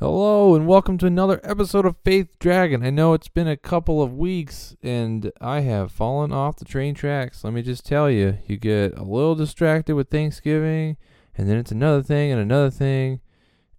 [0.00, 2.84] Hello and welcome to another episode of Faith Dragon.
[2.84, 6.94] I know it's been a couple of weeks and I have fallen off the train
[6.94, 7.42] tracks.
[7.42, 10.98] Let me just tell you, you get a little distracted with Thanksgiving
[11.36, 13.18] and then it's another thing and another thing.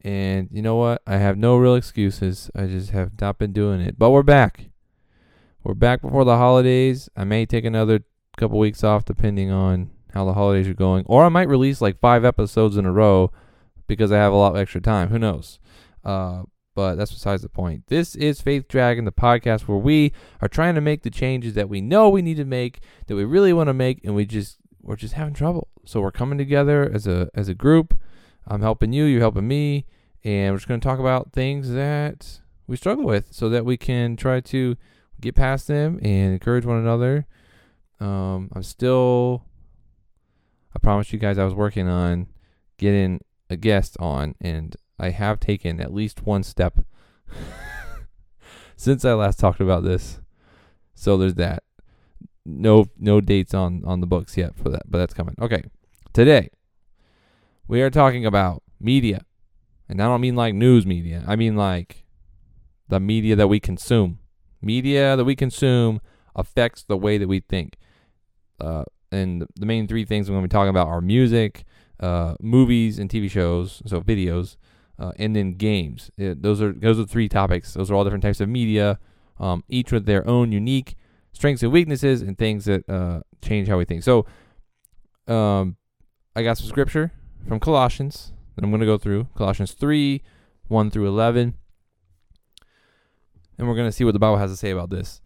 [0.01, 1.01] And you know what?
[1.07, 2.51] I have no real excuses.
[2.53, 3.97] I just have not been doing it.
[3.97, 4.71] But we're back.
[5.63, 7.07] We're back before the holidays.
[7.15, 8.01] I may take another
[8.35, 11.05] couple weeks off depending on how the holidays are going.
[11.07, 13.31] Or I might release like five episodes in a row
[13.87, 15.11] because I have a lot of extra time.
[15.11, 15.59] Who knows?
[16.03, 16.43] Uh,
[16.75, 17.87] but that's besides the point.
[17.87, 21.67] This is Faith Dragon, the podcast where we are trying to make the changes that
[21.67, 24.57] we know we need to make, that we really want to make, and we just
[24.81, 25.67] we're just having trouble.
[25.85, 27.97] So we're coming together as a as a group.
[28.47, 29.85] I'm helping you, you're helping me,
[30.23, 33.75] and we're just going to talk about things that we struggle with, so that we
[33.75, 34.77] can try to
[35.19, 37.27] get past them and encourage one another.
[37.99, 39.43] Um, I'm still.
[40.73, 42.27] I promised you guys I was working on
[42.77, 43.19] getting
[43.49, 46.79] a guest on, and I have taken at least one step
[48.75, 50.19] since I last talked about this.
[50.93, 51.63] So there's that.
[52.45, 55.35] No no dates on on the books yet for that, but that's coming.
[55.41, 55.63] Okay.
[56.13, 56.49] Today
[57.67, 59.21] we are talking about media.
[59.87, 61.23] And I don't mean like news media.
[61.27, 62.05] I mean like
[62.89, 64.19] the media that we consume.
[64.61, 66.01] Media that we consume
[66.35, 67.75] affects the way that we think.
[68.59, 71.63] Uh, and the main three things I'm going to be talking about are music,
[71.99, 74.57] uh, movies, and TV shows, so videos,
[74.99, 76.11] uh, and then games.
[76.17, 77.73] It, those are those are three topics.
[77.73, 78.99] Those are all different types of media,
[79.39, 80.95] um, each with their own unique
[81.31, 84.03] strengths and weaknesses and things that uh, change how we think.
[84.03, 84.25] So,
[85.27, 85.77] um,
[86.35, 87.11] I got some scripture
[87.47, 89.27] from Colossians that I'm going to go through.
[89.35, 90.21] Colossians three,
[90.67, 91.55] one through eleven,
[93.57, 95.21] and we're going to see what the Bible has to say about this.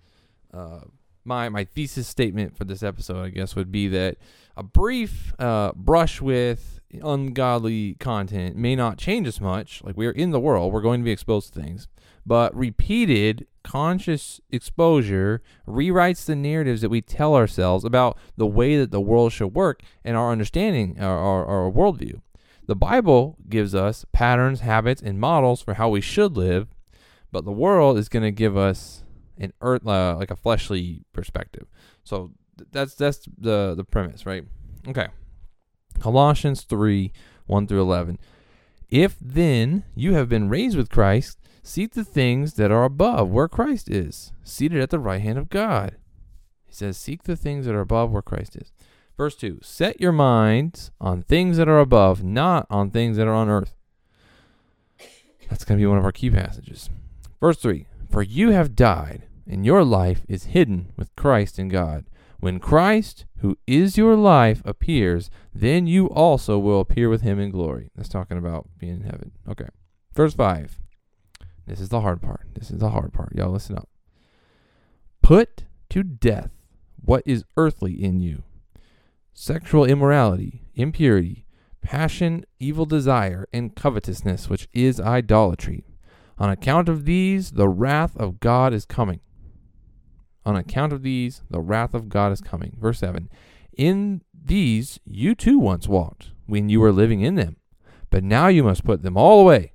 [0.54, 0.82] Uh,
[1.26, 4.18] my my thesis statement for this episode, I guess, would be that
[4.56, 9.82] a brief uh, brush with ungodly content may not change as much.
[9.84, 11.88] Like we're in the world, we're going to be exposed to things.
[12.26, 18.92] But repeated conscious exposure rewrites the narratives that we tell ourselves about the way that
[18.92, 22.22] the world should work and our understanding, our, our, our worldview.
[22.66, 26.68] The Bible gives us patterns, habits, and models for how we should live,
[27.32, 29.04] but the world is going to give us
[29.38, 31.68] an earth, uh, like a fleshly perspective.
[32.04, 32.32] So
[32.72, 34.46] that's that's the the premise, right?
[34.88, 35.08] Okay.
[36.00, 37.12] Colossians 3
[37.46, 38.20] 1 through 11.
[38.90, 43.48] If then you have been raised with Christ, seek the things that are above, where
[43.48, 45.98] Christ is, seated at the right hand of God.
[46.66, 48.72] He says, Seek the things that are above, where Christ is.
[49.18, 53.34] Verse 2 Set your minds on things that are above, not on things that are
[53.34, 53.76] on earth.
[55.50, 56.90] That's going to be one of our key passages.
[57.40, 62.06] Verse 3 For you have died, and your life is hidden with Christ in God.
[62.44, 67.52] When Christ, who is your life, appears, then you also will appear with him in
[67.52, 67.90] glory.
[67.96, 69.32] That's talking about being in heaven.
[69.48, 69.70] Okay.
[70.14, 70.78] Verse 5.
[71.66, 72.48] This is the hard part.
[72.54, 73.34] This is the hard part.
[73.34, 73.88] Y'all listen up.
[75.22, 76.50] Put to death
[77.02, 78.44] what is earthly in you
[79.34, 81.46] sexual immorality, impurity,
[81.80, 85.86] passion, evil desire, and covetousness, which is idolatry.
[86.38, 89.22] On account of these, the wrath of God is coming.
[90.46, 92.78] On account of these, the wrath of God is coming.
[92.80, 93.30] Verse 7
[93.78, 97.58] In these you too once walked when you were living in them,
[98.10, 99.74] but now you must put them all away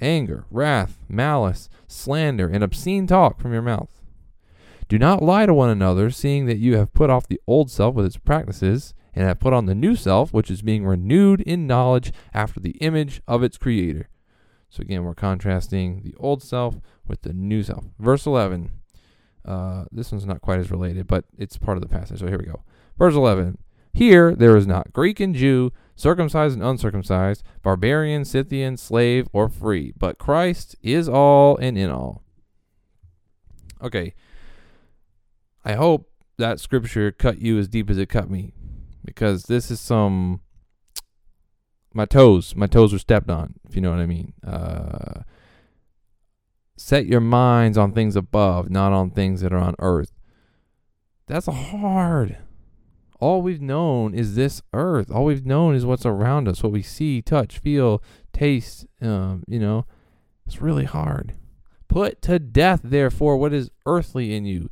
[0.00, 4.02] anger, wrath, malice, slander, and obscene talk from your mouth.
[4.88, 7.94] Do not lie to one another, seeing that you have put off the old self
[7.94, 11.66] with its practices, and have put on the new self, which is being renewed in
[11.66, 14.08] knowledge after the image of its creator.
[14.68, 17.84] So again, we're contrasting the old self with the new self.
[17.98, 18.70] Verse 11.
[19.44, 22.20] Uh, this one's not quite as related, but it's part of the passage.
[22.20, 22.62] So here we go.
[22.98, 23.58] Verse 11.
[23.94, 29.92] Here there is not Greek and Jew, circumcised and uncircumcised, barbarian, Scythian, slave, or free,
[29.98, 32.22] but Christ is all and in all.
[33.82, 34.14] Okay.
[35.64, 38.54] I hope that scripture cut you as deep as it cut me
[39.04, 40.40] because this is some
[41.94, 45.22] my toes my toes were stepped on if you know what i mean uh,
[46.82, 50.12] set your minds on things above not on things that are on earth
[51.26, 52.38] that's hard
[53.22, 55.08] all we've known is this earth.
[55.08, 58.02] All we've known is what's around us, what we see, touch, feel,
[58.32, 58.84] taste.
[59.00, 59.86] Um, you know,
[60.44, 61.34] it's really hard.
[61.86, 64.68] Put to death, therefore, what is earthly in you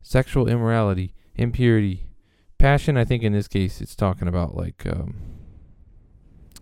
[0.00, 2.06] sexual immorality, impurity,
[2.56, 2.96] passion.
[2.96, 5.16] I think in this case, it's talking about like, um,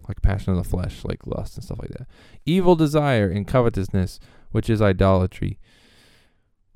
[0.08, 2.08] like passion of the flesh, like lust and stuff like that.
[2.44, 4.18] Evil desire and covetousness,
[4.50, 5.58] which is idolatry.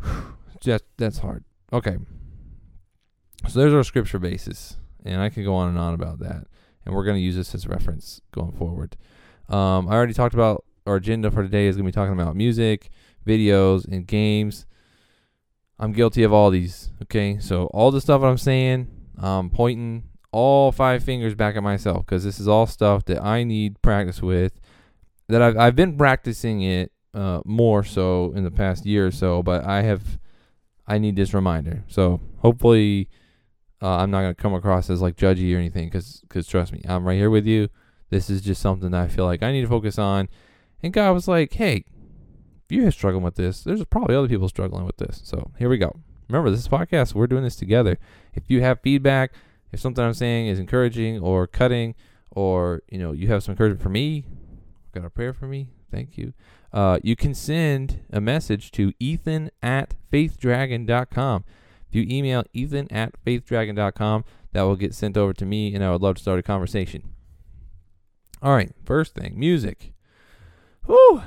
[0.61, 1.44] Just that's hard.
[1.73, 1.97] Okay.
[3.49, 6.47] So there's our scripture basis, and I could go on and on about that.
[6.87, 8.97] And we're going to use this as reference going forward.
[9.49, 12.37] Um, I already talked about our agenda for today is going to be talking about
[12.37, 12.91] music,
[13.26, 14.67] videos, and games.
[15.79, 16.91] I'm guilty of all these.
[17.03, 18.88] Okay, so all the stuff I'm saying,
[19.19, 23.44] I'm pointing all five fingers back at myself because this is all stuff that I
[23.44, 24.61] need practice with.
[25.29, 29.43] That I've I've been practicing it uh, more so in the past year or so,
[29.43, 30.19] but I have
[30.87, 31.84] I need this reminder.
[31.87, 33.08] So hopefully,
[33.81, 36.82] uh, I'm not gonna come across as like judgy or anything because because trust me,
[36.87, 37.69] I'm right here with you.
[38.11, 40.28] This is just something that I feel like I need to focus on.
[40.82, 41.84] And God was like, hey,
[42.64, 45.20] if you're struggling with this, there's probably other people struggling with this.
[45.25, 46.00] So here we go.
[46.28, 47.14] Remember, this podcast.
[47.14, 47.99] We're doing this together.
[48.34, 49.32] If you have feedback,
[49.72, 51.94] if something I'm saying is encouraging or cutting,
[52.31, 54.25] or you know you have some encouragement for me,
[54.93, 55.69] got a prayer for me.
[55.94, 56.32] Thank you.
[56.73, 61.44] Uh, you can send a message to Ethan at faithdragon.com.
[61.88, 65.93] If you email Ethan at faithdragon.com, that will get sent over to me, and I
[65.93, 67.11] would love to start a conversation.
[68.43, 69.93] All right, first thing, music.
[70.87, 71.23] Whew.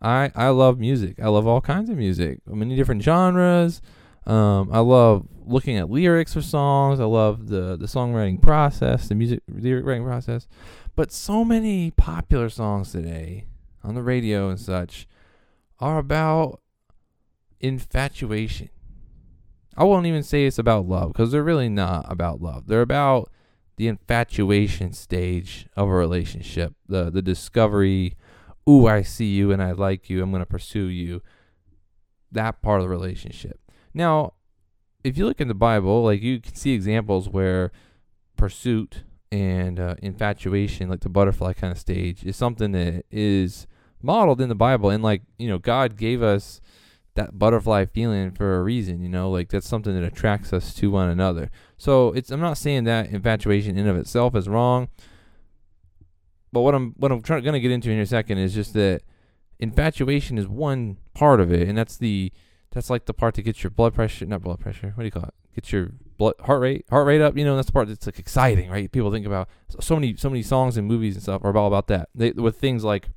[0.00, 1.20] I I love music.
[1.22, 3.82] I love all kinds of music, many different genres.
[4.26, 7.00] Um, I love looking at lyrics for songs.
[7.00, 10.48] I love the the songwriting process, the music lyric writing process.
[10.96, 13.44] But so many popular songs today
[13.82, 15.06] on the radio and such
[15.78, 16.60] are about
[17.60, 18.70] infatuation.
[19.76, 22.66] I won't even say it's about love because they're really not about love.
[22.66, 23.30] They're about
[23.76, 28.16] the infatuation stage of a relationship, the the discovery
[28.68, 31.22] ooh, I see you and I like you, I'm going to pursue you.
[32.30, 33.58] That part of the relationship.
[33.92, 34.34] Now,
[35.02, 37.72] if you look in the Bible, like you can see examples where
[38.36, 43.66] pursuit and uh, infatuation, like the butterfly kind of stage, is something that is
[44.02, 44.90] modeled in the Bible.
[44.90, 46.60] And like, you know, God gave us
[47.14, 50.90] that butterfly feeling for a reason, you know, like that's something that attracts us to
[50.90, 51.50] one another.
[51.76, 54.88] So it's, I'm not saying that infatuation in of itself is wrong.
[56.52, 58.74] But what I'm what I'm trying going to get into in a second is just
[58.74, 59.02] that
[59.58, 62.32] infatuation is one part of it, and that's the
[62.72, 64.92] that's like the part that gets your blood pressure, not blood pressure.
[64.94, 65.34] What do you call it?
[65.54, 67.36] Gets your blood heart rate heart rate up.
[67.36, 68.92] You know, that's the part that's like exciting, right?
[68.92, 69.48] People think about
[69.80, 72.10] so many so many songs and movies and stuff are all about that.
[72.14, 73.08] They, with things like,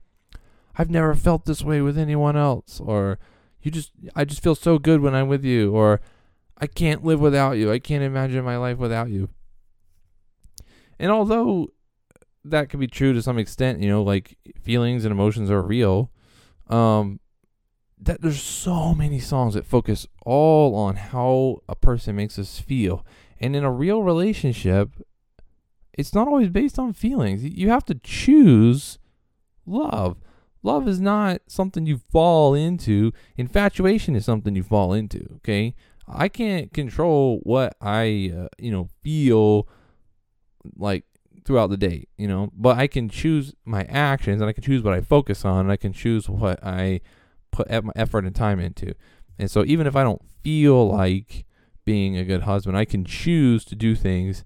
[0.76, 3.20] I've never felt this way with anyone else, or
[3.62, 6.02] you just I just feel so good when I'm with you, or
[6.58, 7.72] I can't live without you.
[7.72, 9.30] I can't imagine my life without you.
[10.98, 11.70] And although
[12.46, 13.80] that could be true to some extent.
[13.80, 16.12] You know, like feelings and emotions are real.
[16.70, 17.20] Um,
[18.06, 23.06] that there's so many songs that focus all on how a person makes us feel,
[23.40, 24.90] and in a real relationship,
[25.94, 27.44] it's not always based on feelings.
[27.44, 29.00] You have to choose
[29.66, 30.18] love.
[30.64, 33.12] Love is not something you fall into.
[33.38, 35.36] Infatuation is something you fall into.
[35.38, 35.76] Okay,
[36.08, 39.68] I can't control what I, uh, you know, feel
[40.76, 41.06] like
[41.46, 44.82] throughout the day, you know, but I can choose my actions and I can choose
[44.82, 47.02] what I focus on and I can choose what I
[47.54, 48.94] put effort and time into.
[49.40, 51.46] And so even if I don't feel like
[51.86, 54.44] being a good husband, I can choose to do things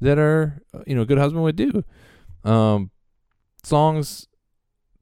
[0.00, 1.84] that are, uh, you know, a good husband would do.
[2.44, 2.90] Um,
[3.62, 4.28] songs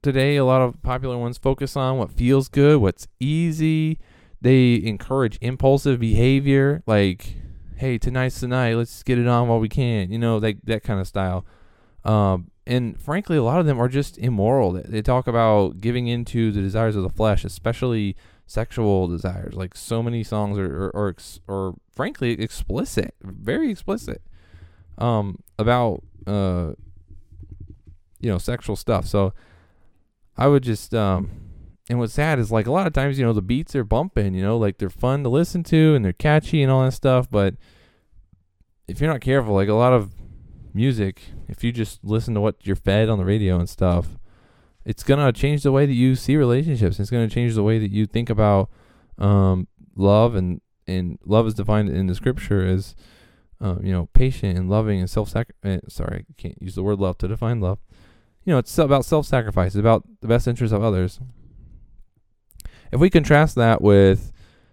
[0.01, 3.99] today, a lot of popular ones focus on what feels good, what's easy.
[4.41, 7.35] They encourage impulsive behavior, like
[7.77, 8.75] hey, tonight's the night.
[8.75, 10.11] Let's get it on while we can.
[10.11, 11.45] You know, that that kind of style.
[12.05, 14.71] Um, and frankly, a lot of them are just immoral.
[14.71, 18.15] They, talk about giving into the desires of the flesh, especially
[18.45, 19.53] sexual desires.
[19.53, 21.15] Like so many songs are, are, are,
[21.49, 24.21] are frankly explicit, very explicit,
[24.97, 26.73] um, about uh,
[28.21, 29.05] you know, sexual stuff.
[29.05, 29.33] So
[30.37, 31.31] I would just um,
[31.89, 34.33] and what's sad is like a lot of times, you know, the beats are bumping,
[34.33, 37.29] you know, like they're fun to listen to and they're catchy and all that stuff,
[37.29, 37.55] but
[38.87, 40.11] if you're not careful, like a lot of
[40.73, 44.17] music, if you just listen to what you're fed on the radio and stuff,
[44.85, 46.99] it's gonna change the way that you see relationships.
[46.99, 48.69] It's gonna change the way that you think about
[49.17, 52.95] um, love and and love is defined in the scripture as
[53.61, 55.55] um, you know patient and loving and self sacrifice.
[55.63, 57.79] Eh, sorry, I can't use the word love to define love.
[58.43, 59.67] You know, it's about self sacrifice.
[59.67, 61.19] It's about the best interest of others.
[62.91, 64.31] If we contrast that with,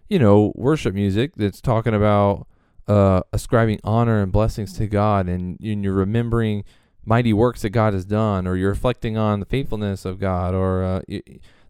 [0.09, 2.47] you know, worship music that's talking about
[2.91, 6.65] uh, ascribing honor and blessings to God, and, and you're remembering
[7.05, 10.83] mighty works that God has done, or you're reflecting on the faithfulness of God, or
[10.83, 11.01] uh,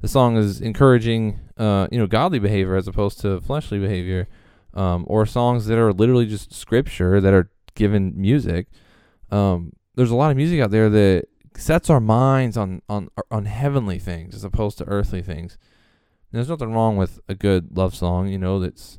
[0.01, 4.29] the song is encouraging, uh, you know, godly behavior as opposed to fleshly behavior,
[4.73, 8.69] um, or songs that are literally just scripture that are given music.
[9.31, 13.45] Um, there's a lot of music out there that sets our minds on on on
[13.45, 15.59] heavenly things as opposed to earthly things.
[16.33, 18.99] And there's nothing wrong with a good love song, you know, that's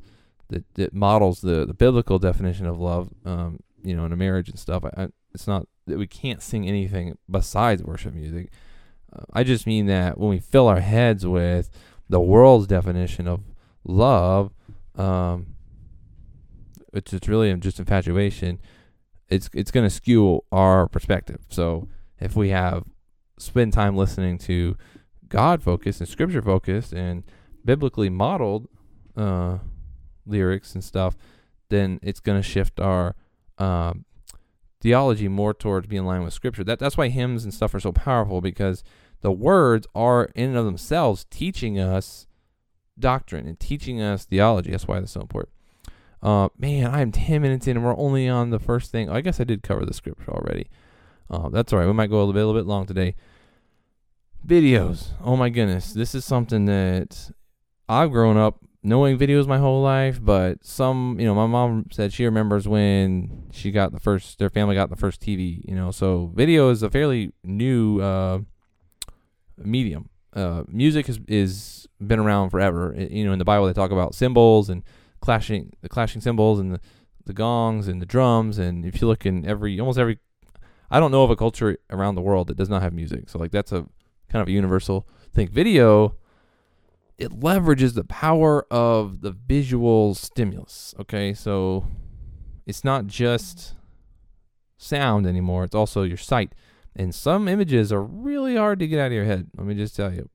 [0.52, 4.50] that, that models the, the biblical definition of love, um, you know, in a marriage
[4.50, 4.84] and stuff.
[4.86, 8.52] I, it's not that we can't sing anything besides worship music.
[9.12, 11.70] Uh, I just mean that when we fill our heads with
[12.10, 13.44] the world's definition of
[13.84, 14.52] love,
[14.96, 15.56] um,
[16.92, 18.60] which is really just infatuation,
[19.30, 21.40] it's it's going to skew our perspective.
[21.50, 21.88] So
[22.20, 22.84] if we have
[23.38, 24.78] spend time listening to
[25.30, 27.24] God focused and scripture focused and
[27.64, 28.68] biblically modeled
[29.16, 29.60] uh,
[30.26, 31.16] lyrics and stuff,
[31.70, 33.16] then it's going to shift our
[33.58, 34.06] um,
[34.82, 36.64] theology more towards being in line with scripture.
[36.64, 38.84] That that's why hymns and stuff are so powerful because
[39.22, 42.28] the words are in and of themselves teaching us
[43.00, 44.72] doctrine and teaching us theology.
[44.72, 45.54] That's why they're so important.
[46.22, 49.10] Uh, man, I'm 10 minutes in and we're only on the first thing.
[49.10, 50.68] I guess I did cover the scripture already.
[51.30, 51.88] Uh, that's all right.
[51.88, 53.16] We might go a little bit, a little bit long today.
[54.46, 55.10] Videos.
[55.24, 55.94] Oh my goodness.
[55.94, 57.32] This is something that
[57.88, 62.12] I've grown up knowing videos my whole life, but some, you know, my mom said
[62.12, 65.92] she remembers when she got the first, their family got the first TV, you know,
[65.92, 68.40] so video is a fairly new uh,
[69.58, 70.10] medium.
[70.34, 72.94] Uh, music has is been around forever.
[72.94, 74.84] It, you know, in the Bible they talk about cymbals and
[75.20, 76.80] clashing, the clashing cymbals and the,
[77.26, 78.58] the gongs and the drums.
[78.58, 80.18] And if you look in every, almost every,
[80.90, 83.30] I don't know of a culture around the world that does not have music.
[83.30, 83.86] So like that's a
[84.30, 85.50] kind of a universal thing.
[85.50, 86.16] Video
[87.22, 90.96] it leverages the power of the visual stimulus.
[91.00, 91.86] Okay, so
[92.66, 93.76] it's not just
[94.78, 96.54] sound anymore, it's also your sight.
[96.96, 99.48] And some images are really hard to get out of your head.
[99.56, 100.30] Let me just tell you.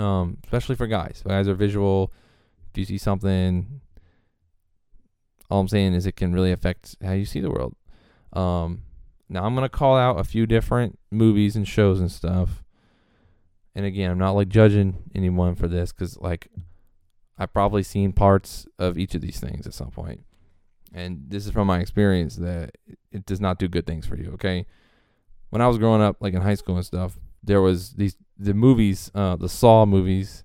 [0.00, 1.22] Um, especially for guys.
[1.26, 2.12] Guys are visual.
[2.70, 3.80] If you see something,
[5.50, 7.74] all I'm saying is it can really affect how you see the world.
[8.34, 8.82] Um,
[9.30, 12.61] now I'm gonna call out a few different movies and shows and stuff
[13.74, 16.48] and again, I'm not like judging anyone for this because like
[17.38, 20.24] I've probably seen parts of each of these things at some point.
[20.92, 22.72] And this is from my experience that
[23.10, 24.66] it does not do good things for you, okay?
[25.48, 28.54] When I was growing up, like in high school and stuff, there was these the
[28.54, 30.44] movies, uh, the Saw movies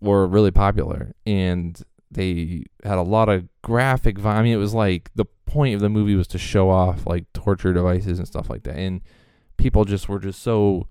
[0.00, 1.80] were really popular and
[2.10, 5.88] they had a lot of graphic I mean it was like the point of the
[5.88, 8.76] movie was to show off like torture devices and stuff like that.
[8.76, 9.02] And
[9.56, 10.88] people just were just so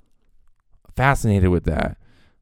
[0.95, 1.97] fascinated with that.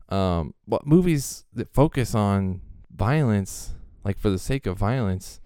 [0.09, 2.61] Um, but movies that focus on
[2.95, 5.39] violence, like for the sake of violence,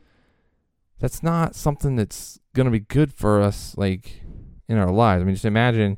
[1.00, 4.22] that's not something that's gonna be good for us, like
[4.70, 5.22] in our lives.
[5.22, 5.98] I mean, just imagine.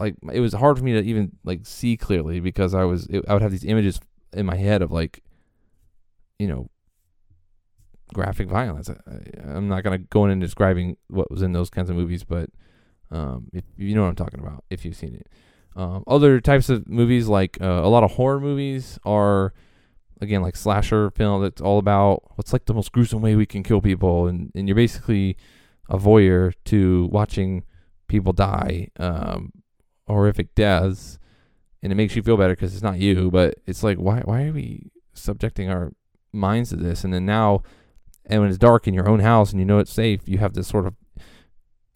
[0.00, 3.24] Like it was hard for me to even like see clearly because I was it,
[3.28, 4.00] I would have these images
[4.32, 5.22] in my head of like,
[6.38, 6.70] you know,
[8.14, 8.88] graphic violence.
[8.88, 8.94] I,
[9.56, 12.50] am not gonna go in and describing what was in those kinds of movies, but
[13.10, 15.28] um, if you know what I'm talking about, if you've seen it.
[15.76, 19.54] Um, other types of movies, like uh, a lot of horror movies, are
[20.20, 21.42] again like slasher film.
[21.42, 24.68] That's all about what's like the most gruesome way we can kill people, and and
[24.68, 25.36] you're basically
[25.88, 27.64] a voyeur to watching
[28.08, 29.52] people die, um,
[30.06, 31.18] horrific deaths,
[31.82, 34.46] and it makes you feel better because it's not you, but it's like why why
[34.46, 35.92] are we subjecting our
[36.32, 37.04] minds to this?
[37.04, 37.62] And then now,
[38.26, 40.54] and when it's dark in your own house and you know it's safe, you have
[40.54, 40.94] this sort of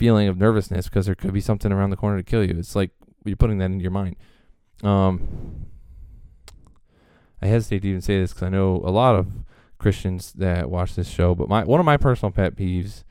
[0.03, 2.59] feeling of nervousness because there could be something around the corner to kill you.
[2.59, 2.91] It's like
[3.25, 4.17] you're putting that into your mind.
[4.83, 5.67] Um,
[7.41, 9.29] I hesitate to even say this because I know a lot of
[9.79, 13.05] Christians that watch this show, but my one of my personal pet peeves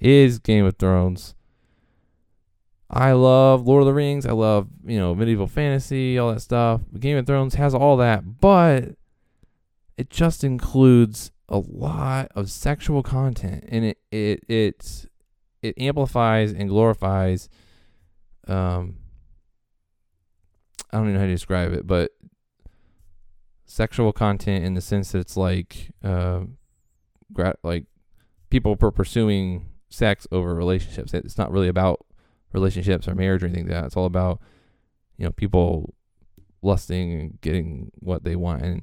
[0.00, 1.34] is Game of Thrones.
[2.88, 4.24] I love Lord of the Rings.
[4.24, 6.80] I love, you know, medieval fantasy, all that stuff.
[6.98, 8.94] Game of Thrones has all that, but
[9.98, 15.06] it just includes a lot of sexual content and it it it's
[15.62, 17.48] it amplifies and glorifies
[18.46, 18.96] um
[20.90, 22.12] I don't even know how to describe it, but
[23.66, 26.40] sexual content in the sense that it's like uh
[27.32, 27.84] gra- like
[28.50, 31.12] people pursuing sex over relationships.
[31.12, 32.06] It's not really about
[32.52, 33.84] relationships or marriage or anything like that.
[33.84, 34.40] It's all about
[35.18, 35.94] you know people
[36.62, 38.82] lusting and getting what they want and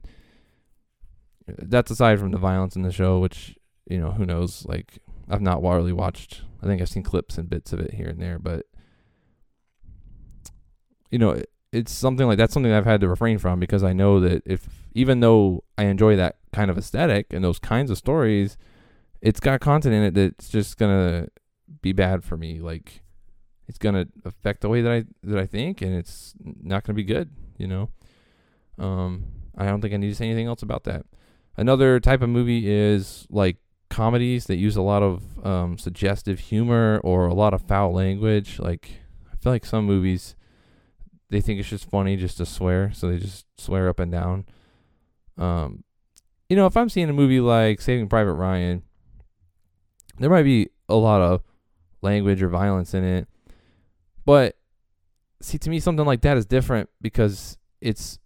[1.47, 3.57] that's aside from the violence in the show which
[3.89, 6.41] you know who knows like I've not really watched.
[6.61, 8.65] I think I've seen clips and bits of it here and there, but
[11.11, 13.93] you know, it, it's something like that's something I've had to refrain from because I
[13.93, 17.97] know that if even though I enjoy that kind of aesthetic and those kinds of
[17.97, 18.57] stories,
[19.21, 21.27] it's got content in it that's just gonna
[21.81, 22.59] be bad for me.
[22.59, 23.01] Like
[23.67, 27.03] it's gonna affect the way that I that I think, and it's not gonna be
[27.03, 27.31] good.
[27.57, 27.89] You know,
[28.77, 29.25] um,
[29.57, 31.05] I don't think I need to say anything else about that.
[31.57, 33.57] Another type of movie is like
[33.89, 38.59] comedies that use a lot of um, suggestive humor or a lot of foul language.
[38.59, 38.91] Like
[39.31, 40.35] I feel like some movies
[41.29, 44.45] they think it's just funny just to swear, so they just swear up and down.
[45.37, 45.83] Um,
[46.49, 48.83] you know, if I'm seeing a movie like Saving Private Ryan,
[50.19, 51.41] there might be a lot of
[52.01, 53.27] language or violence in it,
[54.23, 54.55] but
[55.41, 58.19] see to me something like that is different because it's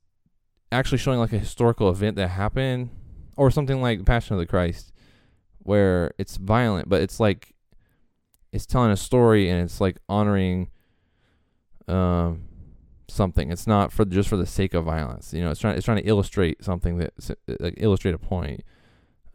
[0.72, 2.89] actually showing like a historical event that happened
[3.36, 4.92] or something like Passion of the Christ
[5.69, 7.53] where it's violent, but it's like
[8.51, 10.71] it's telling a story and it's like honoring
[11.88, 12.45] um
[13.07, 13.51] something.
[13.51, 15.31] It's not for just for the sake of violence.
[15.31, 17.13] You know, it's trying it's trying to illustrate something that
[17.59, 18.63] like illustrate a point.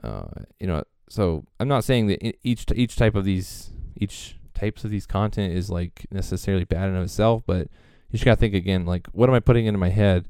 [0.03, 4.85] Uh, you know, so I'm not saying that each each type of these each types
[4.85, 7.69] of these content is like necessarily bad in itself, but
[8.11, 10.27] you just gotta think again, like what am I putting into my head,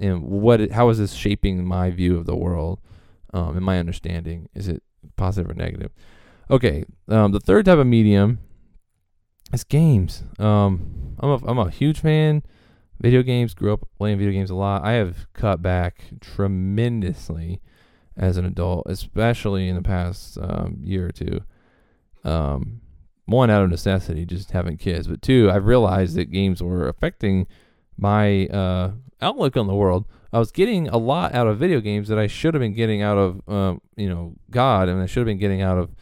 [0.00, 2.80] and what how is this shaping my view of the world,
[3.32, 4.48] um, and my understanding?
[4.52, 4.82] Is it
[5.16, 5.92] positive or negative?
[6.50, 8.38] Okay, um, the third type of medium
[9.52, 10.24] is games.
[10.38, 12.42] Um, I'm a I'm a huge fan.
[13.00, 13.54] Video games.
[13.54, 14.84] Grew up playing video games a lot.
[14.84, 17.60] I have cut back tremendously
[18.16, 21.40] as an adult, especially in the past um, year or two.
[22.24, 22.80] Um,
[23.26, 27.46] one out of necessity, just having kids, but two, I've realized that games were affecting
[27.96, 30.06] my uh, outlook on the world.
[30.34, 33.02] I was getting a lot out of video games that I should have been getting
[33.02, 35.94] out of, uh, you know, God, and I should have been getting out of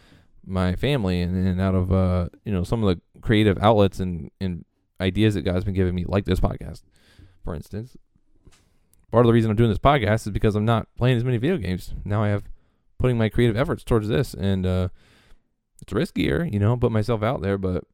[0.46, 4.30] my family and, and out of, uh, you know, some of the creative outlets and,
[4.40, 4.64] and
[5.02, 6.82] ideas that God's been giving me, like this podcast,
[7.44, 7.94] for instance.
[9.10, 11.36] Part of the reason I'm doing this podcast is because I'm not playing as many
[11.36, 11.92] video games.
[12.02, 12.44] Now I have
[12.98, 14.88] putting my creative efforts towards this, and uh,
[15.82, 17.84] it's riskier, you know, put myself out there, but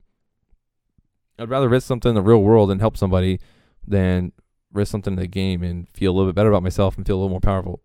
[1.37, 3.41] I'd rather risk something in the real world and help somebody
[3.85, 4.31] than
[4.73, 7.17] risk something in the game and feel a little bit better about myself and feel
[7.17, 7.81] a little more powerful,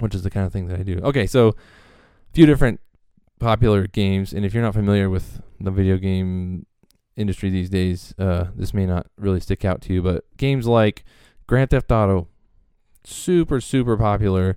[0.00, 0.98] which is the kind of thing that I do.
[1.02, 1.54] Okay, so a
[2.32, 2.80] few different
[3.38, 6.66] popular games, and if you're not familiar with the video game
[7.16, 11.04] industry these days, uh, this may not really stick out to you, but games like
[11.46, 12.28] Grand Theft Auto,
[13.04, 14.56] super super popular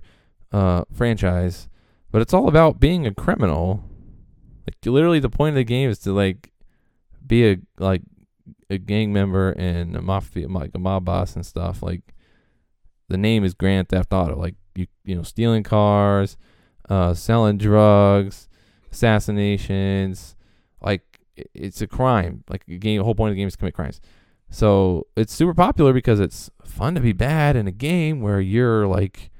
[0.52, 1.68] uh, franchise,
[2.10, 3.84] but it's all about being a criminal.
[4.66, 6.52] Like literally, the point of the game is to like
[7.26, 8.02] be a like
[8.72, 11.82] a gang member and a mafia like a mob boss and stuff.
[11.82, 12.14] Like
[13.08, 14.36] the name is Grand Theft Auto.
[14.36, 16.36] Like you you know stealing cars,
[16.88, 18.48] uh, selling drugs,
[18.90, 20.34] assassinations.
[20.80, 21.02] Like
[21.36, 22.44] it's a crime.
[22.48, 24.00] Like a game, the whole point of the game is commit crimes.
[24.50, 28.86] So it's super popular because it's fun to be bad in a game where you're
[28.86, 29.30] like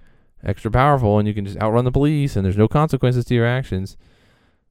[0.42, 3.47] extra powerful and you can just outrun the police and there's no consequences to your
[3.47, 3.97] actions.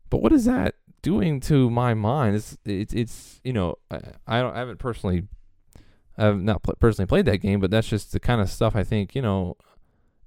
[0.10, 2.36] But what is that doing to my mind?
[2.36, 5.28] It's it's, it's you know I, I don't I haven't personally
[6.18, 8.84] I've not pl- personally played that game, but that's just the kind of stuff I
[8.84, 9.58] think you know.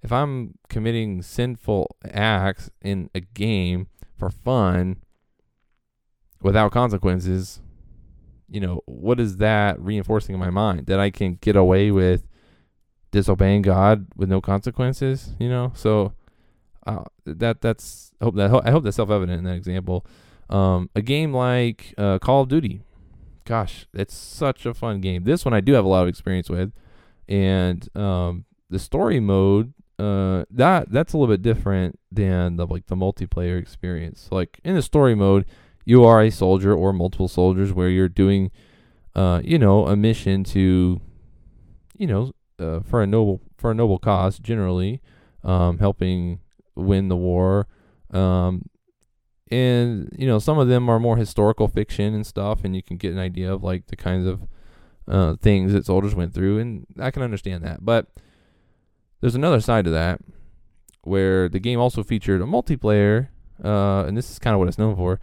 [0.03, 3.87] If I'm committing sinful acts in a game
[4.19, 4.99] for fun,
[6.43, 7.63] without consequences,
[8.49, 10.87] you know, what is that reinforcing in my mind?
[10.87, 12.29] That I can get away with
[13.11, 15.73] disobeying God with no consequences, you know?
[15.75, 16.13] So
[16.87, 20.07] uh, that that's hope that I hope that's self evident in that example.
[20.51, 22.83] Um, a game like uh, Call of Duty,
[23.45, 25.25] gosh, it's such a fun game.
[25.25, 26.73] This one I do have a lot of experience with,
[27.29, 32.87] and um, the story mode uh, that that's a little bit different than the like
[32.87, 34.29] the multiplayer experience.
[34.31, 35.47] Like in the story mode,
[35.85, 38.51] you are a soldier or multiple soldiers where you're doing,
[39.15, 41.01] uh, you know, a mission to,
[41.97, 45.01] you know, uh, for a noble for a noble cause generally,
[45.45, 46.41] um, helping
[46.75, 47.69] win the war.
[48.11, 48.69] Um,
[49.55, 52.97] and you know, some of them are more historical fiction and stuff, and you can
[52.97, 54.47] get an idea of like the kinds of
[55.07, 57.85] uh, things that soldiers went through, and I can understand that.
[57.85, 58.09] But
[59.21, 60.21] there's another side to that
[61.03, 63.29] where the game also featured a multiplayer,
[63.63, 65.21] uh, and this is kind of what it's known for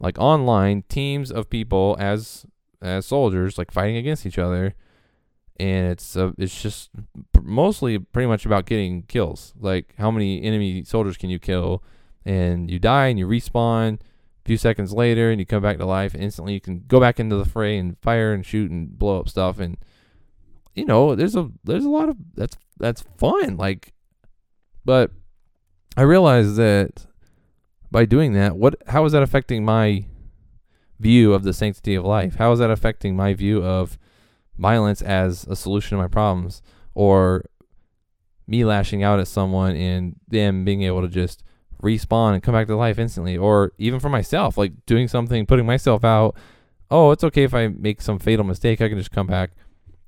[0.00, 2.46] like online teams of people as
[2.80, 4.74] as soldiers like fighting against each other
[5.58, 6.90] and it's uh, it's just
[7.42, 11.82] mostly pretty much about getting kills like how many enemy soldiers can you kill
[12.28, 13.98] and you die and you respawn a
[14.44, 17.18] few seconds later and you come back to life and instantly you can go back
[17.18, 19.76] into the fray and fire and shoot and blow up stuff and
[20.74, 23.92] you know there's a there's a lot of that's that's fun like
[24.84, 25.10] but
[25.96, 27.08] i realized that
[27.90, 30.04] by doing that, what how is that affecting my
[31.00, 32.36] view of the sanctity of life?
[32.36, 33.98] How is that affecting my view of
[34.58, 36.60] violence as a solution to my problems
[36.94, 37.44] or
[38.46, 41.42] me lashing out at someone and them being able to just
[41.82, 45.66] respawn and come back to life instantly or even for myself like doing something putting
[45.66, 46.34] myself out
[46.90, 49.52] oh it's okay if i make some fatal mistake i can just come back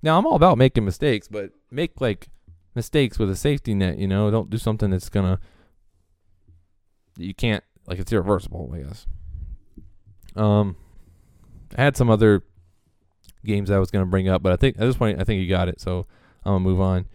[0.02, 2.28] now i'm all about making mistakes but make like
[2.74, 5.38] mistakes with a safety net you know don't do something that's gonna
[7.16, 9.06] you can't like it's irreversible, I guess.
[10.36, 10.76] Um,
[11.76, 12.42] I had some other
[13.44, 15.48] games I was gonna bring up, but I think at this point I think you
[15.48, 16.06] got it, so
[16.44, 17.06] I'm gonna move on.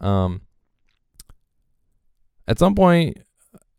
[0.00, 0.42] Um,
[2.46, 3.18] at some point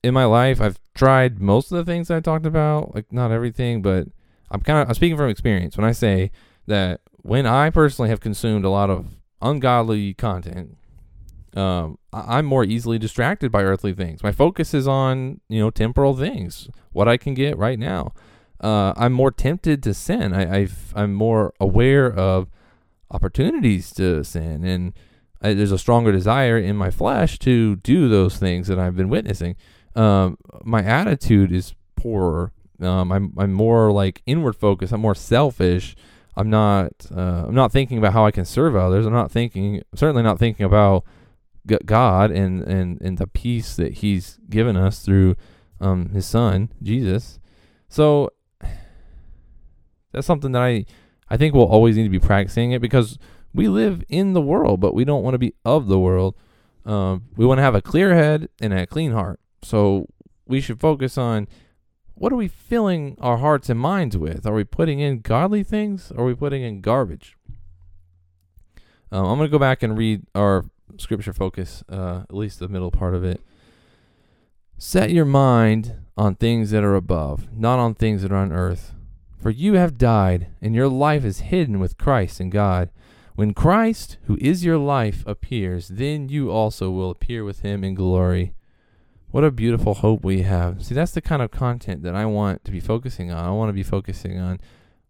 [0.03, 3.81] in my life, I've tried most of the things I talked about, like not everything,
[3.81, 4.07] but
[4.49, 6.31] I'm kind of I'm speaking from experience when I say
[6.67, 10.77] that when I personally have consumed a lot of ungodly content,
[11.55, 14.23] um, I- I'm more easily distracted by earthly things.
[14.23, 18.13] My focus is on you know temporal things, what I can get right now.
[18.59, 20.33] Uh, I'm more tempted to sin.
[20.33, 22.47] I, I've, I'm more aware of
[23.09, 24.93] opportunities to sin, and
[25.41, 29.09] I, there's a stronger desire in my flesh to do those things that I've been
[29.09, 29.55] witnessing.
[29.95, 32.51] Um, my attitude is poorer.
[32.79, 34.93] Um, I'm I'm more like inward focused.
[34.93, 35.95] I'm more selfish.
[36.35, 39.05] I'm not uh, I'm not thinking about how I can serve others.
[39.05, 41.03] I'm not thinking certainly not thinking about
[41.85, 45.35] God and, and, and the peace that He's given us through
[45.79, 47.39] um, His Son Jesus.
[47.87, 48.31] So
[50.11, 50.85] that's something that I
[51.29, 53.19] I think we'll always need to be practicing it because
[53.53, 56.35] we live in the world, but we don't want to be of the world.
[56.85, 59.40] Um, we want to have a clear head and a clean heart.
[59.63, 60.07] So
[60.45, 61.47] we should focus on
[62.15, 64.45] what are we filling our hearts and minds with?
[64.45, 66.11] Are we putting in godly things?
[66.11, 67.35] Or are we putting in garbage?
[69.11, 70.65] Um, I'm going to go back and read our
[70.97, 73.41] scripture focus, uh, at least the middle part of it.
[74.77, 78.93] Set your mind on things that are above, not on things that are on earth.
[79.37, 82.89] For you have died, and your life is hidden with Christ in God.
[83.35, 87.95] When Christ, who is your life, appears, then you also will appear with him in
[87.95, 88.53] glory.
[89.31, 90.83] What a beautiful hope we have.
[90.83, 93.45] See, that's the kind of content that I want to be focusing on.
[93.45, 94.59] I want to be focusing on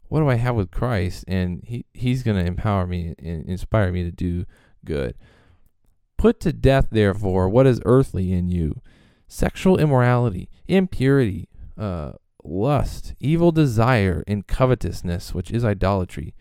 [0.09, 3.91] what do I have with Christ, and he, He's going to empower me and inspire
[3.91, 4.45] me to do
[4.85, 5.15] good.
[6.17, 8.81] Put to death, therefore, what is earthly in you
[9.27, 12.11] sexual immorality, impurity, uh,
[12.43, 16.35] lust, evil desire, and covetousness, which is idolatry.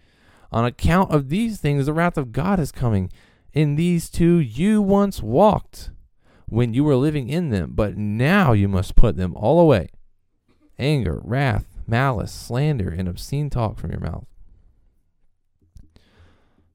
[0.53, 3.11] On account of these things, the wrath of God is coming.
[3.55, 5.91] In these two you once walked
[6.51, 9.89] when you were living in them, but now you must put them all away
[10.79, 14.27] anger, wrath, malice, slander, and obscene talk from your mouth.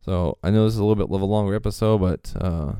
[0.02, 2.74] So I know this is a little bit of a longer episode, but uh,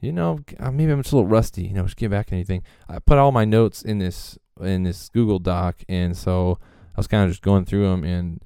[0.00, 1.62] you know, maybe I'm just a little rusty.
[1.62, 2.64] You know, just get back anything.
[2.88, 6.58] I put all my notes in this in this Google Doc, and so
[6.96, 8.42] I was kind of just going through them, and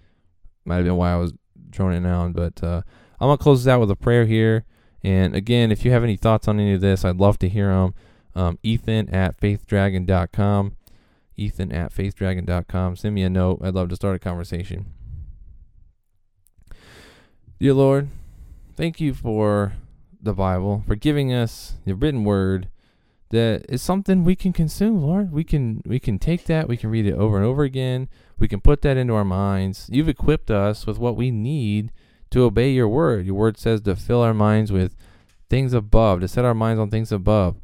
[0.66, 1.32] might have been why I was
[1.70, 2.34] droning out.
[2.34, 2.82] But uh,
[3.18, 4.66] I'm gonna close this out with a prayer here.
[5.06, 7.68] And again, if you have any thoughts on any of this, I'd love to hear
[7.68, 7.94] them.
[8.34, 10.74] Um, Ethan at faithdragon.com.
[11.36, 12.96] Ethan at faithdragon.com.
[12.96, 13.60] Send me a note.
[13.62, 14.86] I'd love to start a conversation.
[17.60, 18.08] Dear Lord,
[18.74, 19.74] thank you for
[20.20, 22.68] the Bible, for giving us the written word
[23.30, 25.30] that is something we can consume, Lord.
[25.30, 28.08] We can we can take that, we can read it over and over again.
[28.40, 29.88] We can put that into our minds.
[29.88, 31.92] You've equipped us with what we need
[32.36, 33.24] to obey your word.
[33.24, 34.94] Your word says to fill our minds with
[35.48, 37.56] things above, to set our minds on things above.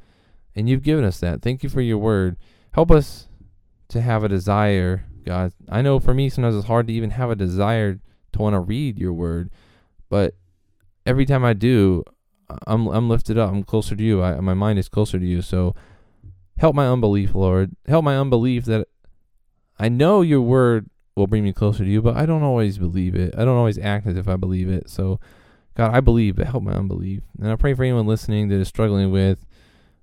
[0.56, 1.42] And you've given us that.
[1.42, 2.38] Thank you for your word.
[2.72, 3.28] Help us
[3.88, 5.52] to have a desire, God.
[5.68, 8.00] I know for me sometimes it's hard to even have a desire
[8.32, 9.50] to want to read your word,
[10.08, 10.36] but
[11.04, 12.02] every time I do,
[12.66, 13.50] I'm I'm lifted up.
[13.50, 14.22] I'm closer to you.
[14.22, 15.42] I, my mind is closer to you.
[15.42, 15.74] So
[16.56, 17.76] help my unbelief, Lord.
[17.86, 18.88] Help my unbelief that
[19.78, 23.14] I know your word will bring me closer to you, but I don't always believe
[23.14, 23.34] it.
[23.36, 24.88] I don't always act as if I believe it.
[24.88, 25.20] So
[25.74, 27.22] God, I believe, but help my unbelief.
[27.40, 29.46] And I pray for anyone listening that is struggling with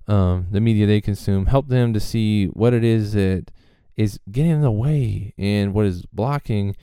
[0.08, 1.46] um, the media they consume.
[1.46, 3.50] Help them to see what it is that
[3.96, 6.76] is getting in the way and what is blocking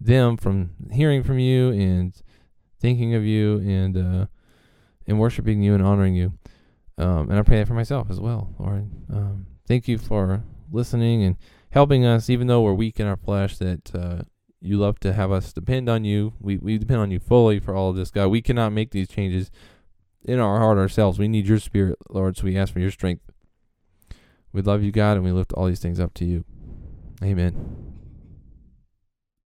[0.00, 2.22] them from hearing from you and
[2.80, 4.26] thinking of you and uh,
[5.06, 6.32] and worshiping you and honoring you.
[6.96, 8.88] Um, and I pray that for myself as well, Lord.
[9.12, 11.36] Um, thank you for listening and
[11.78, 14.20] helping us, even though we're weak in our flesh, that uh,
[14.60, 16.32] you love to have us depend on you.
[16.40, 18.26] We, we depend on you fully for all of this, God.
[18.30, 19.48] We cannot make these changes
[20.24, 21.20] in our heart ourselves.
[21.20, 23.30] We need your spirit, Lord, so we ask for your strength.
[24.52, 26.44] We love you, God, and we lift all these things up to you.
[27.22, 27.87] Amen.